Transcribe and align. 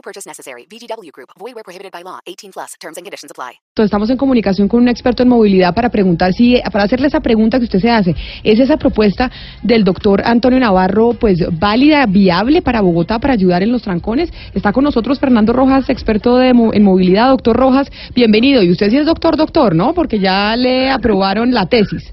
No 0.00 0.02
purchase 0.02 0.26
necessary. 0.26 0.64
VGW 0.64 1.10
Group. 1.12 1.28
Void 1.38 1.52
where 1.54 1.62
prohibited 1.62 1.92
by 1.92 2.02
law. 2.02 2.20
18 2.24 2.52
plus. 2.52 2.72
Terms 2.80 2.96
and 2.96 3.04
conditions 3.04 3.30
apply. 3.30 3.58
Entonces, 3.74 3.90
Estamos 3.90 4.08
en 4.08 4.16
comunicación 4.16 4.66
con 4.66 4.80
un 4.80 4.88
experto 4.88 5.22
en 5.22 5.28
movilidad 5.28 5.74
para 5.74 5.90
preguntar 5.90 6.32
si, 6.32 6.58
para 6.72 6.84
hacerle 6.84 7.08
esa 7.08 7.20
pregunta 7.20 7.58
que 7.58 7.64
usted 7.64 7.80
se 7.80 7.90
hace, 7.90 8.14
¿es 8.42 8.58
esa 8.60 8.78
propuesta 8.78 9.30
del 9.62 9.84
doctor 9.84 10.22
Antonio 10.24 10.58
Navarro, 10.58 11.12
pues, 11.20 11.38
válida, 11.58 12.06
viable 12.06 12.62
para 12.62 12.80
Bogotá 12.80 13.18
para 13.18 13.34
ayudar 13.34 13.62
en 13.62 13.72
los 13.72 13.82
trancones? 13.82 14.32
Está 14.54 14.72
con 14.72 14.84
nosotros 14.84 15.20
Fernando 15.20 15.52
Rojas, 15.52 15.90
experto 15.90 16.38
de, 16.38 16.54
mo- 16.54 16.72
en 16.72 16.82
movilidad. 16.82 17.28
Doctor 17.28 17.54
Rojas, 17.56 17.90
bienvenido. 18.14 18.62
Y 18.62 18.70
usted 18.72 18.88
sí 18.88 18.96
es 18.96 19.04
doctor, 19.04 19.36
doctor, 19.36 19.74
¿no? 19.74 19.92
Porque 19.92 20.18
ya 20.18 20.56
le 20.56 20.88
aprobaron 20.90 21.52
la 21.52 21.66
tesis. 21.66 22.10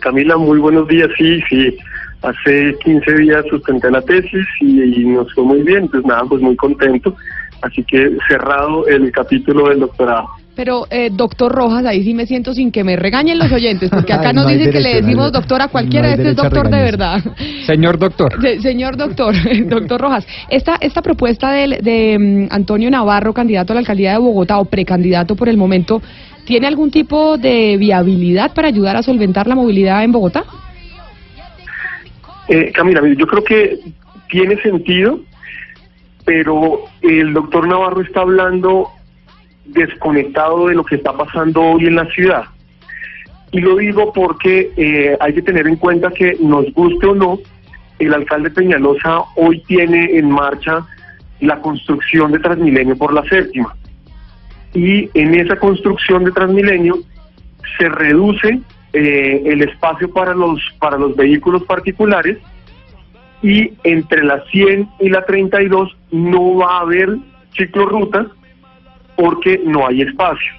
Camila, 0.00 0.36
muy 0.36 0.58
buenos 0.58 0.88
días. 0.88 1.08
Sí, 1.16 1.40
sí. 1.48 1.78
Hace 2.24 2.74
15 2.82 3.14
días 3.16 3.44
sustenté 3.50 3.90
la 3.90 4.00
tesis 4.00 4.46
y, 4.60 4.82
y 4.82 5.04
nos 5.04 5.32
fue 5.34 5.44
muy 5.44 5.62
bien. 5.62 5.88
Pues 5.88 6.04
nada, 6.04 6.22
pues 6.28 6.40
muy 6.40 6.56
contento. 6.56 7.14
Así 7.62 7.82
que 7.84 8.10
cerrado 8.28 8.86
el 8.86 9.10
capítulo 9.12 9.68
del 9.68 9.80
doctorado. 9.80 10.28
Pero, 10.56 10.86
eh, 10.90 11.10
doctor 11.12 11.50
Rojas, 11.50 11.84
ahí 11.84 12.04
sí 12.04 12.14
me 12.14 12.26
siento 12.26 12.54
sin 12.54 12.70
que 12.70 12.84
me 12.84 12.94
regañen 12.94 13.38
los 13.38 13.50
oyentes, 13.50 13.90
porque 13.90 14.12
acá 14.12 14.28
Ay, 14.28 14.34
nos 14.34 14.44
no 14.44 14.50
dicen 14.50 14.70
que 14.72 14.80
le 14.80 15.00
no 15.00 15.06
decimos 15.06 15.32
de- 15.32 15.38
doctor 15.40 15.62
a 15.62 15.66
cualquiera, 15.68 16.06
no 16.08 16.14
este 16.14 16.30
es 16.30 16.36
doctor 16.36 16.70
de 16.70 16.76
verdad. 16.80 17.20
Señor 17.66 17.98
doctor. 17.98 18.32
Se- 18.40 18.60
señor 18.60 18.96
doctor, 18.96 19.34
doctor 19.68 20.00
Rojas, 20.00 20.24
esta, 20.48 20.76
esta 20.80 21.02
propuesta 21.02 21.50
de, 21.50 22.16
mm, 22.48 22.54
Antonio 22.54 22.88
Navarro, 22.88 23.32
candidato 23.34 23.72
a 23.72 23.74
la 23.74 23.80
alcaldía 23.80 24.12
de 24.12 24.18
Bogotá 24.18 24.58
o 24.58 24.64
precandidato 24.66 25.34
por 25.34 25.48
el 25.48 25.56
momento, 25.56 26.00
¿tiene 26.44 26.68
algún 26.68 26.92
tipo 26.92 27.36
de 27.36 27.76
viabilidad 27.76 28.54
para 28.54 28.68
ayudar 28.68 28.94
a 28.96 29.02
solventar 29.02 29.48
la 29.48 29.56
movilidad 29.56 30.04
en 30.04 30.12
Bogotá? 30.12 30.44
Eh, 32.48 32.72
Camila, 32.72 33.00
yo 33.16 33.26
creo 33.26 33.44
que 33.44 33.78
tiene 34.28 34.60
sentido, 34.62 35.20
pero 36.24 36.84
el 37.02 37.32
doctor 37.32 37.66
Navarro 37.66 38.00
está 38.02 38.20
hablando 38.20 38.88
desconectado 39.64 40.68
de 40.68 40.74
lo 40.74 40.84
que 40.84 40.96
está 40.96 41.16
pasando 41.16 41.62
hoy 41.62 41.86
en 41.86 41.96
la 41.96 42.06
ciudad. 42.06 42.44
Y 43.52 43.60
lo 43.60 43.76
digo 43.76 44.12
porque 44.12 44.72
eh, 44.76 45.16
hay 45.20 45.32
que 45.32 45.42
tener 45.42 45.66
en 45.66 45.76
cuenta 45.76 46.10
que, 46.10 46.36
nos 46.40 46.72
guste 46.72 47.06
o 47.06 47.14
no, 47.14 47.38
el 47.98 48.12
alcalde 48.12 48.50
Peñalosa 48.50 49.22
hoy 49.36 49.62
tiene 49.66 50.18
en 50.18 50.30
marcha 50.30 50.84
la 51.40 51.60
construcción 51.60 52.32
de 52.32 52.40
Transmilenio 52.40 52.96
por 52.96 53.12
la 53.12 53.22
séptima. 53.24 53.74
Y 54.74 55.08
en 55.14 55.34
esa 55.34 55.56
construcción 55.56 56.24
de 56.24 56.32
Transmilenio 56.32 56.98
se 57.78 57.88
reduce 57.88 58.60
eh, 58.94 59.42
el 59.44 59.62
espacio 59.62 60.10
para 60.10 60.34
los, 60.34 60.60
para 60.78 60.96
los 60.96 61.16
vehículos 61.16 61.64
particulares 61.64 62.38
y 63.42 63.72
entre 63.82 64.24
la 64.24 64.42
100 64.44 64.88
y 65.00 65.08
la 65.10 65.24
32 65.24 65.96
no 66.12 66.56
va 66.56 66.78
a 66.78 66.80
haber 66.80 67.16
ciclorrutas 67.56 68.28
porque 69.16 69.60
no 69.64 69.86
hay 69.86 70.02
espacio. 70.02 70.52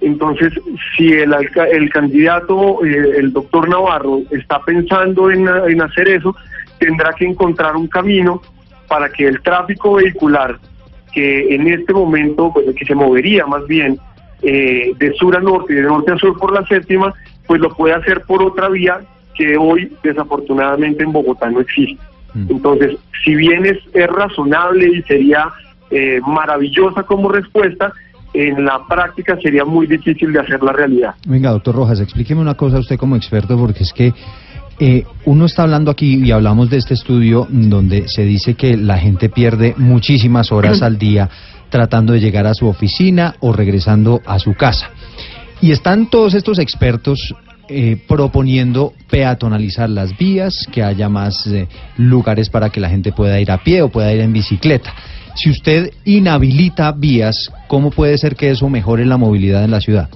Entonces, 0.00 0.52
si 0.96 1.12
el, 1.12 1.34
el 1.72 1.90
candidato, 1.90 2.84
eh, 2.84 3.18
el 3.18 3.32
doctor 3.32 3.68
Navarro, 3.68 4.20
está 4.30 4.60
pensando 4.64 5.30
en, 5.30 5.46
en 5.46 5.82
hacer 5.82 6.08
eso, 6.08 6.34
tendrá 6.78 7.12
que 7.12 7.26
encontrar 7.26 7.76
un 7.76 7.86
camino 7.86 8.40
para 8.88 9.10
que 9.10 9.26
el 9.26 9.42
tráfico 9.42 9.94
vehicular, 9.94 10.58
que 11.12 11.54
en 11.54 11.68
este 11.68 11.92
momento, 11.92 12.52
pues, 12.52 12.74
que 12.74 12.86
se 12.86 12.94
movería 12.94 13.44
más 13.46 13.66
bien 13.66 13.98
eh, 14.42 14.92
de 14.96 15.12
sur 15.14 15.36
a 15.36 15.40
norte 15.40 15.74
y 15.74 15.76
de 15.76 15.82
norte 15.82 16.12
a 16.12 16.16
sur 16.16 16.38
por 16.38 16.52
la 16.52 16.66
séptima, 16.66 17.12
pues 17.50 17.60
lo 17.60 17.70
puede 17.70 17.94
hacer 17.94 18.22
por 18.28 18.44
otra 18.44 18.68
vía 18.68 19.00
que 19.34 19.56
hoy 19.56 19.92
desafortunadamente 20.04 21.02
en 21.02 21.10
Bogotá 21.10 21.50
no 21.50 21.58
existe. 21.58 22.00
Entonces, 22.48 22.96
si 23.24 23.34
bien 23.34 23.66
es, 23.66 23.78
es 23.92 24.06
razonable 24.06 24.86
y 24.86 25.02
sería 25.02 25.48
eh, 25.90 26.20
maravillosa 26.24 27.02
como 27.02 27.28
respuesta, 27.28 27.92
en 28.34 28.64
la 28.64 28.82
práctica 28.88 29.36
sería 29.42 29.64
muy 29.64 29.88
difícil 29.88 30.32
de 30.32 30.38
hacer 30.38 30.62
la 30.62 30.70
realidad. 30.72 31.16
Venga, 31.26 31.50
doctor 31.50 31.74
Rojas, 31.74 31.98
explíqueme 31.98 32.40
una 32.40 32.54
cosa 32.54 32.78
usted 32.78 32.96
como 32.96 33.16
experto, 33.16 33.58
porque 33.58 33.82
es 33.82 33.92
que 33.92 34.14
eh, 34.78 35.02
uno 35.24 35.46
está 35.46 35.64
hablando 35.64 35.90
aquí 35.90 36.24
y 36.24 36.30
hablamos 36.30 36.70
de 36.70 36.76
este 36.76 36.94
estudio 36.94 37.48
donde 37.50 38.06
se 38.06 38.22
dice 38.22 38.54
que 38.54 38.76
la 38.76 38.98
gente 38.98 39.28
pierde 39.28 39.74
muchísimas 39.76 40.52
horas 40.52 40.82
al 40.82 40.98
día 40.98 41.28
tratando 41.68 42.12
de 42.12 42.20
llegar 42.20 42.46
a 42.46 42.54
su 42.54 42.68
oficina 42.68 43.34
o 43.40 43.52
regresando 43.52 44.20
a 44.24 44.38
su 44.38 44.54
casa. 44.54 44.90
Y 45.62 45.72
están 45.72 46.08
todos 46.08 46.34
estos 46.34 46.58
expertos 46.58 47.34
eh, 47.68 47.96
proponiendo 48.08 48.92
peatonalizar 49.10 49.88
las 49.90 50.16
vías, 50.16 50.66
que 50.72 50.82
haya 50.82 51.08
más 51.08 51.46
eh, 51.46 51.68
lugares 51.98 52.48
para 52.48 52.70
que 52.70 52.80
la 52.80 52.88
gente 52.88 53.12
pueda 53.12 53.38
ir 53.40 53.50
a 53.50 53.58
pie 53.62 53.82
o 53.82 53.88
pueda 53.90 54.12
ir 54.12 54.20
en 54.20 54.32
bicicleta. 54.32 54.92
Si 55.34 55.50
usted 55.50 55.90
inhabilita 56.04 56.90
vías, 56.92 57.52
¿cómo 57.68 57.90
puede 57.90 58.18
ser 58.18 58.34
que 58.34 58.50
eso 58.50 58.68
mejore 58.68 59.04
la 59.06 59.16
movilidad 59.18 59.62
en 59.64 59.70
la 59.70 59.80
ciudad? 59.80 60.08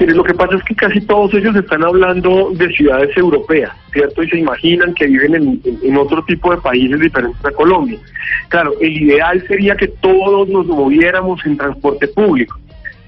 Mire, 0.00 0.12
lo 0.14 0.24
que 0.24 0.34
pasa 0.34 0.56
es 0.56 0.62
que 0.64 0.74
casi 0.74 1.00
todos 1.02 1.32
ellos 1.34 1.54
están 1.54 1.84
hablando 1.84 2.50
de 2.52 2.68
ciudades 2.72 3.16
europeas, 3.16 3.70
¿cierto? 3.92 4.24
Y 4.24 4.28
se 4.28 4.38
imaginan 4.40 4.92
que 4.94 5.06
viven 5.06 5.34
en, 5.36 5.60
en- 5.84 5.96
otro 5.96 6.24
tipo 6.24 6.50
de 6.50 6.60
países 6.60 6.98
diferentes 6.98 7.44
a 7.44 7.52
Colombia. 7.52 7.98
Claro, 8.48 8.72
el 8.80 9.02
ideal 9.02 9.44
sería 9.46 9.76
que 9.76 9.86
todos 9.86 10.48
nos 10.48 10.66
moviéramos 10.66 11.46
en 11.46 11.56
transporte 11.56 12.08
público, 12.08 12.58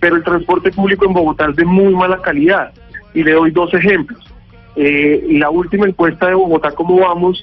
pero 0.01 0.17
el 0.17 0.25
transporte 0.25 0.71
público 0.71 1.07
en 1.07 1.13
Bogotá 1.13 1.47
es 1.51 1.57
de 1.57 1.65
muy 1.65 1.95
mala 1.95 2.21
calidad. 2.21 2.73
Y 3.15 3.23
le 3.23 3.33
doy 3.33 3.51
dos 3.51 3.73
ejemplos. 3.73 4.21
Eh, 4.77 5.27
la 5.31 5.51
última 5.51 5.87
encuesta 5.87 6.27
de 6.27 6.35
Bogotá, 6.35 6.73
¿cómo 6.73 7.01
vamos? 7.01 7.43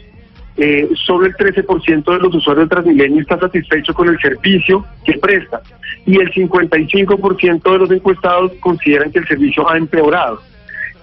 Eh, 0.56 0.88
solo 1.06 1.25
el 1.25 1.34
13% 1.34 2.13
de 2.13 2.19
los 2.19 2.36
usuarios 2.36 2.69
de 2.69 2.75
Transmilenio 2.75 3.22
está 3.22 3.40
satisfecho 3.40 3.92
con 3.94 4.08
el 4.08 4.19
servicio 4.19 4.86
que 5.03 5.13
presta 5.13 5.62
y 6.06 6.19
el 6.19 6.31
55% 6.31 7.72
de 7.72 7.78
los 7.80 7.90
encuestados 7.90 8.52
consideran 8.59 9.12
que 9.12 9.19
el 9.19 9.28
servicio 9.28 9.68
ha 9.68 9.78
empeorado. 9.78 10.42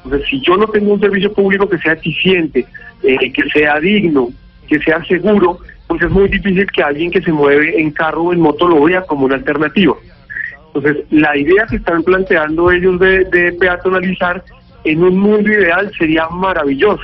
Entonces, 0.05 0.29
si 0.29 0.41
yo 0.41 0.57
no 0.57 0.69
tengo 0.69 0.93
un 0.93 1.01
servicio 1.01 1.33
público 1.33 1.69
que 1.69 1.79
sea 1.79 1.95
eficiente, 1.95 2.65
eh, 3.03 3.33
que 3.33 3.43
sea 3.51 3.81
digno, 3.81 4.29
que 4.69 4.79
sea 4.79 5.05
seguro, 5.05 5.59
pues 5.89 6.03
es 6.03 6.11
muy 6.11 6.29
difícil 6.29 6.71
que 6.71 6.83
alguien 6.83 7.11
que 7.11 7.21
se 7.21 7.33
mueve 7.33 7.81
en 7.81 7.91
carro 7.91 8.23
o 8.23 8.33
en 8.33 8.41
moto 8.41 8.69
lo 8.69 8.85
vea 8.85 9.03
como 9.03 9.27
una 9.27 9.35
alternativa. 9.35 9.97
Entonces, 10.75 11.05
la 11.11 11.37
idea 11.37 11.67
que 11.67 11.77
están 11.77 12.03
planteando 12.03 12.71
ellos 12.71 12.99
de, 13.01 13.57
peatonalizar 13.59 14.45
en 14.85 15.03
un 15.03 15.19
mundo 15.19 15.51
ideal 15.51 15.91
sería 15.99 16.29
maravilloso, 16.29 17.03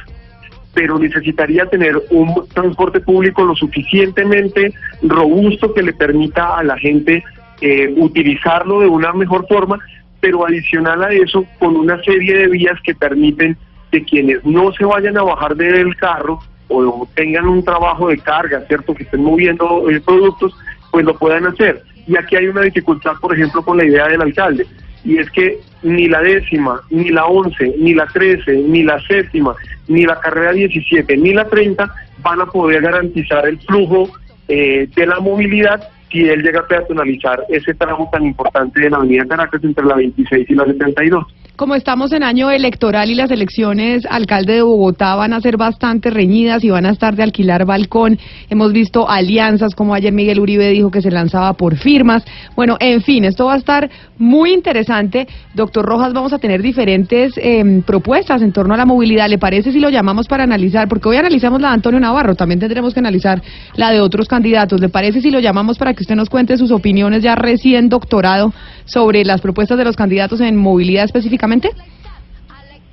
pero 0.72 0.98
necesitaría 0.98 1.66
tener 1.66 2.00
un 2.10 2.46
transporte 2.54 3.00
público 3.00 3.44
lo 3.44 3.56
suficientemente 3.56 4.72
robusto 5.02 5.74
que 5.74 5.82
le 5.82 5.92
permita 5.92 6.56
a 6.56 6.62
la 6.62 6.78
gente 6.78 7.24
eh, 7.60 7.92
utilizarlo 7.96 8.80
de 8.80 8.86
una 8.86 9.12
mejor 9.12 9.46
forma, 9.48 9.78
pero 10.20 10.46
adicional 10.46 11.02
a 11.02 11.12
eso, 11.12 11.44
con 11.58 11.76
una 11.76 12.00
serie 12.02 12.36
de 12.38 12.48
vías 12.48 12.80
que 12.82 12.94
permiten 12.94 13.56
que 13.90 14.04
quienes 14.04 14.44
no 14.44 14.72
se 14.72 14.84
vayan 14.84 15.18
a 15.18 15.22
bajar 15.22 15.56
del 15.56 15.96
carro 15.96 16.38
o 16.68 17.08
tengan 17.14 17.46
un 17.46 17.64
trabajo 17.64 18.08
de 18.08 18.18
carga, 18.18 18.60
¿cierto? 18.68 18.94
Que 18.94 19.04
estén 19.04 19.22
moviendo 19.22 19.88
eh, 19.90 20.00
productos, 20.00 20.54
pues 20.90 21.04
lo 21.04 21.16
puedan 21.16 21.46
hacer. 21.46 21.82
Y 22.06 22.16
aquí 22.16 22.36
hay 22.36 22.46
una 22.46 22.62
dificultad, 22.62 23.14
por 23.20 23.34
ejemplo, 23.34 23.62
con 23.62 23.78
la 23.78 23.84
idea 23.84 24.06
del 24.08 24.22
alcalde, 24.22 24.66
y 25.04 25.18
es 25.18 25.30
que 25.30 25.58
ni 25.82 26.08
la 26.08 26.20
décima, 26.20 26.80
ni 26.90 27.10
la 27.10 27.26
once, 27.26 27.74
ni 27.78 27.94
la 27.94 28.06
trece, 28.06 28.52
ni 28.52 28.82
la 28.82 29.00
séptima, 29.00 29.54
ni 29.88 30.04
la 30.04 30.18
carrera 30.20 30.52
17, 30.52 31.16
ni 31.16 31.32
la 31.32 31.46
30 31.48 31.92
van 32.22 32.40
a 32.40 32.46
poder 32.46 32.82
garantizar 32.82 33.46
el 33.46 33.58
flujo 33.60 34.08
eh, 34.48 34.88
de 34.94 35.06
la 35.06 35.20
movilidad 35.20 35.88
si 36.10 36.28
él 36.28 36.42
llega 36.42 36.60
a 36.60 36.66
peatonalizar 36.66 37.44
ese 37.48 37.74
tramo 37.74 38.08
tan 38.10 38.24
importante 38.24 38.80
de 38.80 38.90
la 38.90 38.98
avenida 38.98 39.26
Caracas 39.26 39.62
entre 39.62 39.84
la 39.84 39.96
26 39.96 40.48
y 40.48 40.54
la 40.54 40.64
72. 40.64 41.24
Como 41.56 41.74
estamos 41.74 42.12
en 42.12 42.22
año 42.22 42.50
electoral 42.50 43.10
y 43.10 43.14
las 43.14 43.30
elecciones 43.30 44.06
alcalde 44.08 44.54
de 44.54 44.62
Bogotá 44.62 45.14
van 45.14 45.32
a 45.32 45.40
ser 45.40 45.56
bastante 45.56 46.10
reñidas 46.10 46.62
y 46.62 46.70
van 46.70 46.84
a 46.84 46.90
estar 46.90 47.16
de 47.16 47.22
alquilar 47.22 47.64
balcón, 47.64 48.18
hemos 48.50 48.72
visto 48.72 49.08
alianzas 49.08 49.74
como 49.74 49.94
ayer 49.94 50.12
Miguel 50.12 50.38
Uribe 50.38 50.68
dijo 50.70 50.90
que 50.90 51.00
se 51.00 51.10
lanzaba 51.10 51.54
por 51.54 51.76
firmas. 51.76 52.22
Bueno, 52.54 52.76
en 52.78 53.02
fin, 53.02 53.24
esto 53.24 53.46
va 53.46 53.54
a 53.54 53.56
estar 53.56 53.90
muy 54.18 54.52
interesante. 54.52 55.26
Doctor 55.54 55.84
Rojas, 55.86 56.12
vamos 56.12 56.32
a 56.32 56.38
tener 56.38 56.62
diferentes 56.62 57.32
eh, 57.36 57.82
propuestas 57.86 58.42
en 58.42 58.52
torno 58.52 58.74
a 58.74 58.76
la 58.76 58.84
movilidad. 58.84 59.28
¿Le 59.28 59.38
parece 59.38 59.72
si 59.72 59.80
lo 59.80 59.88
llamamos 59.88 60.28
para 60.28 60.44
analizar? 60.44 60.88
Porque 60.88 61.08
hoy 61.08 61.16
analizamos 61.16 61.60
la 61.60 61.68
de 61.68 61.74
Antonio 61.74 62.00
Navarro, 62.00 62.34
también 62.34 62.60
tendremos 62.60 62.92
que 62.92 63.00
analizar 63.00 63.42
la 63.76 63.90
de 63.90 64.00
otros 64.00 64.28
candidatos. 64.28 64.80
¿Le 64.80 64.88
parece 64.88 65.20
si 65.20 65.30
lo 65.30 65.40
llamamos 65.40 65.78
para 65.78 65.94
que 65.94 66.02
usted 66.02 66.16
nos 66.16 66.28
cuente 66.28 66.56
sus 66.56 66.70
opiniones 66.70 67.22
ya 67.22 67.34
recién 67.34 67.88
doctorado 67.88 68.52
sobre 68.84 69.24
las 69.24 69.40
propuestas 69.40 69.78
de 69.78 69.84
los 69.84 69.96
candidatos 69.96 70.40
en 70.40 70.56
movilidad 70.56 71.04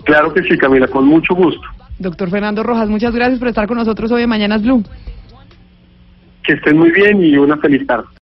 Claro 0.03 0.33
que 0.33 0.43
sí, 0.43 0.57
Camila, 0.57 0.87
con 0.87 1.05
mucho 1.05 1.33
gusto. 1.33 1.61
Doctor 1.99 2.29
Fernando 2.29 2.63
Rojas, 2.63 2.89
muchas 2.89 3.13
gracias 3.13 3.39
por 3.39 3.47
estar 3.47 3.67
con 3.67 3.77
nosotros 3.77 4.11
hoy 4.11 4.23
en 4.23 4.29
Mañanas 4.29 4.61
Blue. 4.61 4.83
Que 6.43 6.53
estén 6.53 6.77
muy 6.77 6.91
bien 6.91 7.23
y 7.23 7.37
una 7.37 7.57
feliz 7.57 7.85
tarde. 7.87 8.05